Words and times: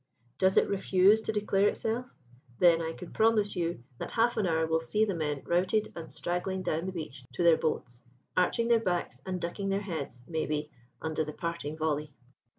Does 0.39 0.57
it 0.57 0.67
refuse 0.67 1.21
to 1.21 1.31
declare 1.31 1.67
itself? 1.67 2.07
Then 2.57 2.81
I 2.81 2.91
can 2.93 3.13
promise 3.13 3.55
you 3.55 3.83
that 3.99 4.09
half 4.09 4.35
an 4.35 4.47
hour 4.47 4.65
will 4.65 4.79
see 4.79 5.05
the 5.05 5.13
men 5.13 5.43
routed 5.45 5.93
and 5.95 6.11
straggling 6.11 6.63
down 6.63 6.87
the 6.87 6.91
beach 6.91 7.23
to 7.33 7.43
their 7.43 7.55
boats, 7.55 8.01
arching 8.35 8.67
their 8.67 8.79
backs 8.79 9.21
and 9.27 9.39
ducking 9.39 9.69
their 9.69 9.79
heads, 9.81 10.23
may 10.27 10.47
be, 10.47 10.71
under 11.03 11.23
the 11.23 11.33
parting 11.33 11.77
volley. 11.77 12.15